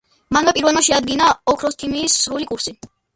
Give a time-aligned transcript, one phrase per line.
[0.35, 2.75] მანვე პირველმა შეადგინა აგროქიმიის სრული კურსი.